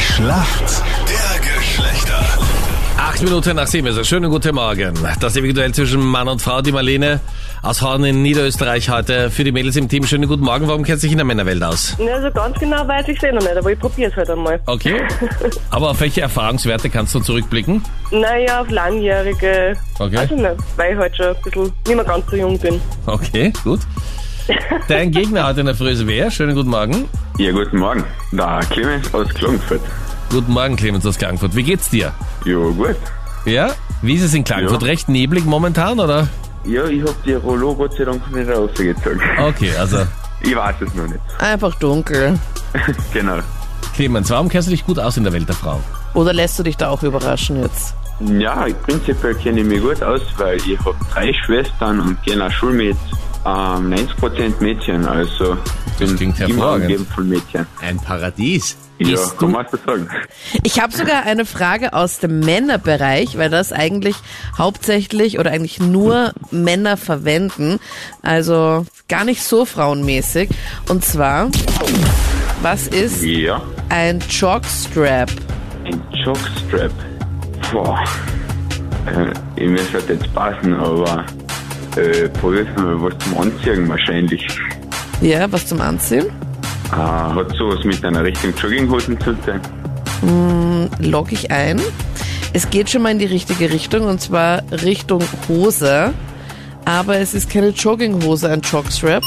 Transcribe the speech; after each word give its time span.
Schlacht 0.00 0.82
der 1.08 1.40
Geschlechter. 1.58 2.20
Acht 2.96 3.22
Minuten 3.22 3.56
nach 3.56 3.66
sieben 3.66 3.86
ist 3.86 3.96
es. 3.98 4.08
Schönen 4.08 4.30
guten 4.30 4.54
Morgen. 4.54 4.94
Das 5.20 5.36
individuell 5.36 5.72
zwischen 5.74 6.00
Mann 6.00 6.26
und 6.26 6.40
Frau, 6.40 6.62
die 6.62 6.72
Marlene 6.72 7.20
aus 7.62 7.82
Horn 7.82 8.04
in 8.04 8.22
Niederösterreich 8.22 8.88
heute 8.88 9.30
für 9.30 9.44
die 9.44 9.52
Mädels 9.52 9.76
im 9.76 9.88
Team. 9.88 10.04
Schönen 10.06 10.26
guten 10.26 10.42
Morgen. 10.42 10.66
Warum 10.68 10.84
kennt 10.84 11.00
sich 11.00 11.10
in 11.12 11.18
der 11.18 11.26
Männerwelt 11.26 11.62
aus? 11.62 11.96
Ja, 11.98 12.14
also 12.14 12.30
ganz 12.30 12.58
genau 12.58 12.86
weiß 12.88 13.08
ich 13.08 13.22
es 13.22 13.32
noch 13.34 13.40
nicht, 13.42 13.56
aber 13.56 13.72
ich 13.72 13.78
probiere 13.78 14.10
es 14.10 14.16
halt 14.16 14.30
einmal. 14.30 14.58
Okay. 14.66 15.02
Aber 15.70 15.90
auf 15.90 16.00
welche 16.00 16.22
Erfahrungswerte 16.22 16.88
kannst 16.88 17.14
du 17.14 17.20
zurückblicken? 17.20 17.82
Naja, 18.10 18.62
auf 18.62 18.70
langjährige, 18.70 19.76
Okay. 19.98 20.16
also 20.16 20.34
nicht, 20.34 20.48
weil 20.76 20.92
ich 20.94 20.98
halt 20.98 21.16
schon 21.16 21.26
ein 21.26 21.34
bisschen 21.44 21.62
nicht 21.64 21.94
mehr 21.96 22.04
ganz 22.04 22.24
so 22.30 22.36
jung 22.36 22.58
bin. 22.58 22.80
Okay, 23.06 23.52
gut. 23.64 23.80
Dein 24.88 25.10
Gegner 25.12 25.46
heute 25.46 25.60
in 25.60 25.66
der 25.66 25.74
Früh 25.74 25.90
ist 25.90 26.06
wer? 26.06 26.30
Schönen 26.30 26.54
guten 26.56 26.70
Morgen. 26.70 27.06
Ja, 27.40 27.52
guten 27.52 27.78
Morgen. 27.78 28.04
Da 28.32 28.60
Clemens 28.60 29.14
aus 29.14 29.30
Klagenfurt. 29.30 29.80
Guten 30.28 30.52
Morgen, 30.52 30.76
Clemens 30.76 31.06
aus 31.06 31.16
Klagenfurt. 31.16 31.56
Wie 31.56 31.62
geht's 31.62 31.88
dir? 31.88 32.12
Ja, 32.44 32.58
gut. 32.58 32.96
Ja? 33.46 33.70
Wie 34.02 34.12
ist 34.16 34.24
es 34.24 34.34
in 34.34 34.44
Klagenfurt? 34.44 34.82
Ja. 34.82 34.88
Recht 34.88 35.08
neblig 35.08 35.46
momentan, 35.46 35.98
oder? 36.00 36.28
Ja, 36.66 36.84
ich 36.84 37.02
hab 37.02 37.24
die 37.24 37.32
Rollo 37.32 37.74
Gott 37.74 37.94
sei 37.96 38.04
Dank 38.04 38.30
nicht 38.30 38.50
rausgezogen. 38.50 39.22
Okay, 39.38 39.70
also 39.78 40.00
Ich 40.42 40.54
weiß 40.54 40.82
es 40.82 40.94
noch 40.94 41.06
nicht. 41.06 41.20
Einfach 41.38 41.74
dunkel. 41.76 42.38
genau. 43.14 43.38
Clemens, 43.94 44.28
warum 44.28 44.50
kennst 44.50 44.68
du 44.68 44.72
dich 44.72 44.84
gut 44.84 44.98
aus 44.98 45.16
in 45.16 45.24
der 45.24 45.32
Welt 45.32 45.48
der 45.48 45.56
Frau? 45.56 45.80
Oder 46.12 46.34
lässt 46.34 46.58
du 46.58 46.62
dich 46.62 46.76
da 46.76 46.90
auch 46.90 47.02
überraschen 47.02 47.62
jetzt? 47.62 47.94
Ja, 48.20 48.66
prinzipiell 48.82 49.34
kenne 49.36 49.60
ich 49.60 49.66
mich 49.66 49.80
gut 49.80 50.02
aus, 50.02 50.20
weil 50.36 50.58
ich 50.58 50.78
hab 50.84 50.94
drei 51.10 51.32
Schwestern 51.32 52.00
und 52.00 52.22
gehe 52.22 52.36
nach 52.36 52.52
Schule 52.52 52.74
mit 52.74 52.96
ähm, 53.46 53.92
90% 53.92 54.60
Mädchen, 54.60 55.06
also 55.06 55.56
bin 55.98 56.16
klingt 56.16 56.38
immer 56.40 56.48
hervorragend. 56.48 57.06
von 57.14 57.28
Mädchen. 57.28 57.66
Ein 57.80 57.98
Paradies. 57.98 58.76
Ja, 58.98 59.16
kann 59.16 59.30
du- 59.38 59.48
man 59.48 59.66
so 59.70 59.78
sagen. 59.86 60.08
Ich 60.62 60.78
habe 60.78 60.92
sogar 60.92 61.22
eine 61.22 61.46
Frage 61.46 61.94
aus 61.94 62.18
dem 62.18 62.40
Männerbereich, 62.40 63.38
weil 63.38 63.48
das 63.48 63.72
eigentlich 63.72 64.14
hauptsächlich 64.58 65.38
oder 65.38 65.50
eigentlich 65.52 65.80
nur 65.80 66.32
Männer 66.50 66.98
verwenden. 66.98 67.78
Also 68.20 68.84
gar 69.08 69.24
nicht 69.24 69.42
so 69.42 69.64
frauenmäßig. 69.64 70.50
Und 70.90 71.02
zwar, 71.02 71.48
was 72.60 72.88
ist 72.88 73.22
Ja, 73.24 73.62
ein 73.88 74.20
Jockstrap? 74.28 75.30
ein 75.86 76.02
Jockstrap. 76.22 76.92
Boah. 77.72 78.04
Äh, 79.06 79.32
ich 79.56 79.68
müsste 79.70 79.98
jetzt 80.08 80.34
passen, 80.34 80.74
aber 80.74 81.24
äh, 81.96 82.28
mal 82.42 83.02
was 83.02 83.18
zum 83.18 83.38
Anziehen 83.38 83.88
wahrscheinlich. 83.88 84.46
Ja, 85.20 85.50
was 85.50 85.66
zum 85.66 85.80
Anziehen? 85.80 86.26
Äh, 86.92 86.96
hat 86.96 87.54
sowas 87.56 87.84
mit 87.84 88.04
einer 88.04 88.24
richtigen 88.24 88.54
Jogginghosen 88.56 89.20
zu 89.20 89.34
tun? 89.34 90.88
Log 90.98 91.32
ich 91.32 91.50
ein. 91.50 91.80
Es 92.52 92.68
geht 92.70 92.90
schon 92.90 93.02
mal 93.02 93.12
in 93.12 93.18
die 93.18 93.26
richtige 93.26 93.70
Richtung 93.70 94.06
und 94.06 94.20
zwar 94.20 94.62
Richtung 94.70 95.22
Hose. 95.48 96.12
Aber 96.84 97.18
es 97.18 97.34
ist 97.34 97.50
keine 97.50 97.68
Jogginghose, 97.68 98.50
ein 98.50 98.62
Jockstrap, 98.62 99.22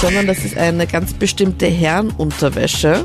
sondern 0.00 0.26
das 0.26 0.44
ist 0.44 0.56
eine 0.56 0.86
ganz 0.86 1.12
bestimmte 1.12 1.66
Herrenunterwäsche. 1.66 3.04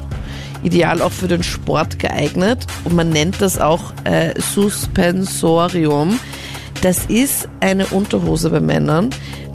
Ideal 0.63 1.01
auch 1.01 1.11
für 1.11 1.27
den 1.27 1.43
Sport 1.43 1.99
geeignet. 1.99 2.65
Und 2.85 2.95
man 2.95 3.09
nennt 3.09 3.41
das 3.41 3.59
auch 3.59 3.93
äh, 4.05 4.33
Suspensorium. 4.39 6.19
Das 6.81 7.05
ist 7.05 7.47
eine 7.59 7.85
Unterhose 7.87 8.49
bei 8.49 8.59
Männern, 8.61 9.09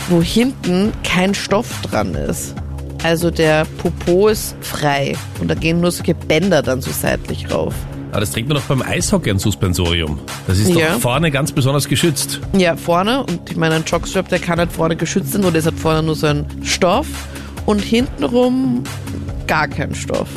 wo 0.09 0.21
hinten 0.21 0.93
kein 1.05 1.35
Stoff 1.35 1.69
dran 1.83 2.15
ist. 2.15 2.55
Also 3.03 3.31
der 3.31 3.67
Popo 3.79 4.29
ist 4.29 4.55
frei 4.61 5.15
und 5.41 5.49
da 5.51 5.55
gehen 5.55 5.81
nur 5.81 5.91
solche 5.91 6.15
Bänder 6.15 6.63
dann 6.63 6.81
so 6.81 6.91
seitlich 6.91 7.51
rauf. 7.51 7.75
Aber 8.13 8.21
das 8.21 8.31
trägt 8.31 8.49
man 8.49 8.57
doch 8.57 8.65
beim 8.65 8.81
Eishockey 8.83 9.31
ein 9.31 9.39
Suspensorium. 9.39 10.19
Das 10.47 10.59
ist 10.59 10.71
Ja. 10.71 10.93
doch 10.95 11.01
vorne 11.01 11.31
ganz 11.31 11.51
besonders 11.51 11.89
geschützt. 11.89 12.41
Ja, 12.57 12.77
vorne. 12.77 13.25
Und 13.25 13.51
ich 13.51 13.57
meine, 13.57 13.75
ein 13.75 13.85
Jockstrap, 13.85 14.29
der 14.29 14.39
kann 14.39 14.59
halt 14.59 14.71
vorne 14.71 14.95
geschützt 14.97 15.33
sein, 15.33 15.45
oder 15.45 15.59
ist 15.59 15.65
halt 15.67 15.79
vorne 15.79 16.03
nur 16.03 16.15
so 16.15 16.27
ein 16.29 16.47
Stoff. 16.63 17.07
Und 17.67 17.81
hintenrum 17.81 18.85
gar 19.47 19.67
kein 19.67 19.95
Stoff. 19.95 20.29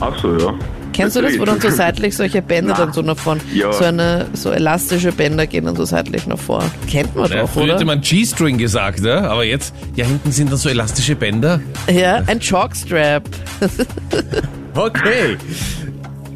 Ach 0.00 0.12
so, 0.20 0.36
ja. 0.36 0.54
Kennst 0.92 1.16
du 1.16 1.22
das, 1.22 1.38
wo 1.38 1.44
dann 1.44 1.60
so 1.60 1.70
seitlich 1.70 2.16
solche 2.16 2.42
Bänder 2.42 2.74
dann 2.74 2.92
so 2.92 3.02
nach 3.02 3.16
vorne, 3.16 3.40
Ja. 3.54 3.72
so 3.72 3.84
eine, 3.84 4.26
so 4.34 4.50
elastische 4.50 5.12
Bänder 5.12 5.46
gehen 5.46 5.64
dann 5.64 5.76
so 5.76 5.84
seitlich 5.84 6.26
nach 6.26 6.38
vorne. 6.38 6.70
Kennt 6.90 7.14
man 7.16 7.30
Ja, 7.30 7.42
doch, 7.42 7.48
früher 7.50 7.64
oder? 7.64 7.74
hätte 7.74 7.84
man 7.84 8.00
G-String 8.00 8.58
gesagt, 8.58 9.00
ja? 9.00 9.22
aber 9.30 9.44
jetzt, 9.44 9.74
ja, 9.96 10.04
hinten 10.04 10.30
sind 10.32 10.50
dann 10.50 10.58
so 10.58 10.68
elastische 10.68 11.16
Bänder. 11.16 11.60
Ja, 11.92 12.22
ein 12.26 12.38
Jockstrap. 12.40 13.22
Okay. 14.74 15.36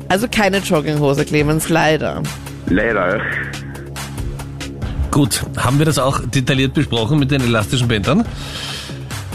Also 0.08 0.26
keine 0.30 0.58
Jogginghose, 0.58 1.24
Clemens, 1.24 1.70
leider. 1.70 2.22
Leider. 2.68 3.18
Gut, 5.10 5.42
haben 5.56 5.78
wir 5.78 5.86
das 5.86 5.98
auch 5.98 6.20
detailliert 6.26 6.74
besprochen 6.74 7.18
mit 7.18 7.30
den 7.30 7.40
elastischen 7.40 7.88
Bändern? 7.88 8.26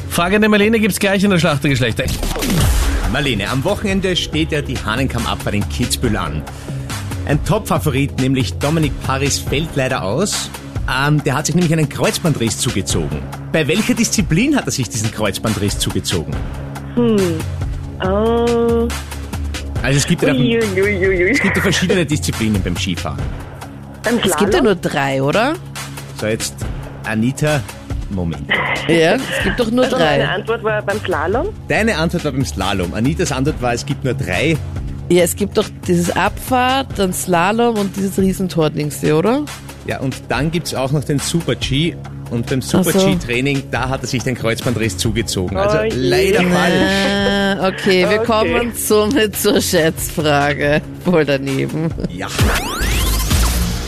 Frage 0.10 0.36
an 0.36 0.44
die 0.44 0.48
Marlene 0.48 0.80
gibt's 0.80 1.00
gleich 1.00 1.24
in 1.24 1.32
der 1.32 1.40
Schlacht 1.40 1.64
der 1.64 1.72
Geschlechter. 1.72 2.04
Marlene, 3.12 3.50
am 3.50 3.64
Wochenende 3.66 4.16
steht 4.16 4.54
ja 4.54 4.62
die 4.62 4.78
Hahnenkamm 4.78 5.26
ab 5.28 5.40
bei 5.44 5.52
den 5.52 5.68
Kitzbühel 5.68 6.16
an. 6.16 6.42
Ein 7.26 7.44
Top-Favorit, 7.44 8.20
nämlich 8.22 8.54
Dominik 8.54 8.94
Paris, 9.06 9.38
fällt 9.38 9.76
leider 9.76 10.04
aus. 10.04 10.50
Ähm, 10.90 11.22
der 11.24 11.36
hat 11.36 11.46
sich 11.46 11.56
nämlich 11.56 11.74
einen 11.74 11.90
Kreuzbandriss 11.90 12.58
zugezogen. 12.58 13.22
Bei 13.52 13.68
welcher 13.68 13.94
Disziplin 13.94 14.56
hat 14.56 14.66
er 14.66 14.72
sich 14.72 14.88
diesen 14.88 15.12
Kreuzbandriss 15.12 15.78
zugezogen? 15.78 16.34
Äh, 16.96 18.08
Also 19.84 19.98
es 19.98 20.08
gibt 20.08 20.24
ja, 20.24 20.34
ui, 20.34 20.58
ui, 20.58 20.82
ui, 20.82 21.08
ui, 21.08 21.24
ui. 21.26 21.32
es 21.32 21.42
gibt 21.42 21.56
ja 21.58 21.62
verschiedene 21.62 22.06
Disziplinen 22.06 22.62
beim 22.64 22.78
Skifahren. 22.78 23.22
Ein 24.06 24.20
Es 24.24 24.36
gibt 24.38 24.54
ja 24.54 24.62
nur 24.62 24.76
drei, 24.76 25.22
oder? 25.22 25.54
So, 26.20 26.28
jetzt 26.28 26.56
Anita, 27.04 27.62
Moment. 28.16 28.48
Ja, 28.88 29.16
es 29.16 29.44
gibt 29.44 29.60
doch 29.60 29.70
nur 29.72 29.86
Also 29.86 29.98
meine 29.98 30.18
drei. 30.24 30.28
Antwort 30.28 30.64
war 30.64 30.82
beim 30.82 31.00
Slalom. 31.00 31.48
Deine 31.68 31.98
Antwort 31.98 32.26
war 32.26 32.32
beim 32.32 32.46
Slalom. 32.46 32.94
Anitas 32.94 33.32
Antwort 33.32 33.62
war, 33.62 33.74
es 33.74 33.86
gibt 33.86 34.04
nur 34.04 34.14
drei. 34.14 34.58
Ja, 35.10 35.24
es 35.24 35.36
gibt 35.36 35.58
doch 35.58 35.68
dieses 35.88 36.16
Abfahrt, 36.16 36.88
dann 36.98 37.12
Slalom 37.14 37.78
und 37.78 37.96
dieses 37.98 38.18
Riesentor-Dings, 38.18 39.04
oder? 39.06 39.44
Ja, 39.88 40.00
und 40.00 40.16
dann 40.30 40.52
gibt's 40.52 40.74
auch 40.74 40.92
noch 40.92 41.04
den 41.04 41.20
Super-G. 41.20 41.96
Und 42.30 42.46
beim 42.46 42.62
Super-G-Training, 42.62 43.64
da 43.72 43.90
hat 43.90 44.04
er 44.04 44.08
sich 44.08 44.24
den 44.24 44.36
Kreuzbandriss 44.36 44.98
zugezogen. 44.98 45.58
Also 45.58 45.80
Oh 45.80 45.84
je. 45.84 45.90
leider 45.94 46.42
falsch. 46.44 47.60
Ah, 47.60 47.68
okay, 47.68 48.10
wir 48.10 48.22
Okay. 48.22 48.26
kommen 48.26 48.72
somit 48.74 49.36
zur 49.36 49.60
Schätzfrage. 49.60 50.82
Wohl 51.04 51.26
daneben. 51.26 51.90
Ja. 52.10 52.28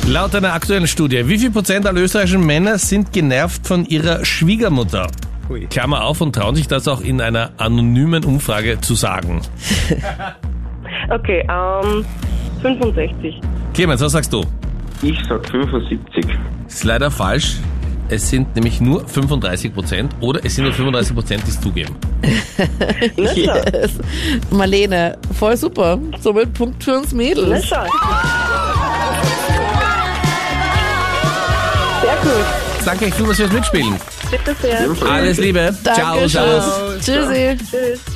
Laut 0.08 0.36
einer 0.36 0.54
aktuellen 0.54 0.88
Studie, 0.88 1.28
wie 1.28 1.38
viel 1.40 1.52
Prozent 1.52 1.86
aller 1.88 2.02
österreichischen 2.02 2.46
Männer 2.46 2.78
sind 2.78 3.14
genervt 3.14 3.66
von 3.66 3.86
ihrer 3.86 4.24
Schwiegermutter? 4.26 5.08
Hui. 5.50 5.66
Klammer 5.68 6.04
auf 6.04 6.22
und 6.22 6.34
trauen 6.36 6.56
sich 6.56 6.68
das 6.68 6.88
auch 6.88 7.02
in 7.02 7.22
einer 7.22 7.52
anonymen 7.58 8.24
Umfrage 8.26 8.80
zu 8.82 8.96
sagen. 8.96 9.42
Okay, 11.10 11.46
ähm, 11.50 12.06
65. 12.62 13.42
Clemens, 13.74 14.00
was 14.00 14.14
sagst 14.14 14.32
du? 14.32 14.42
Ich 15.02 15.18
sag 15.28 15.46
75. 15.50 16.26
Ist 16.68 16.84
leider 16.86 17.12
falsch. 17.12 17.58
Es 18.10 18.30
sind 18.30 18.56
nämlich 18.56 18.80
nur 18.80 19.06
35 19.06 19.74
Prozent 19.74 20.16
oder 20.22 20.40
es 20.46 20.56
sind 20.56 20.66
nur 20.66 20.74
35 20.74 21.14
Prozent, 21.16 21.44
die 21.46 21.50
es 21.50 21.60
zugeben. 21.60 21.96
Na 23.18 23.28
schau, 23.36 23.56
Yes. 23.74 23.92
Marlene, 24.52 25.18
voll 25.38 25.58
super. 25.58 26.00
Somit 26.22 26.54
Punkt 26.54 26.82
für 26.84 26.96
uns 26.98 27.12
na 27.12 27.18
Mädels. 27.18 27.66
schau. 27.66 27.86
Gut. 32.24 32.86
Danke 32.86 33.06
euch 33.06 33.14
vielmals 33.14 33.38
fürs 33.38 33.52
Mitspielen. 33.52 34.00
Bitte 34.32 34.56
sehr. 34.62 34.90
Alles 35.10 35.38
Liebe. 35.38 35.76
Danke 35.84 36.28
ciao, 36.28 36.28
ciao. 36.28 36.62
schön. 36.62 37.02
Tschüssi. 37.02 37.58
Tschüss. 37.70 38.13